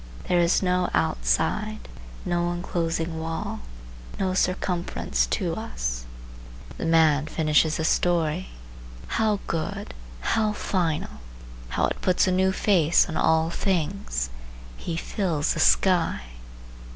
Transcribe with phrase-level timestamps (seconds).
[0.27, 1.87] There is no outside,
[2.25, 3.59] no inclosing wall,
[4.19, 6.05] no circumference to us.
[6.79, 9.93] The man finishes his story,—how good!
[10.21, 11.21] how final!
[11.69, 14.31] how it puts a new face on all things!
[14.75, 16.21] He fills the sky.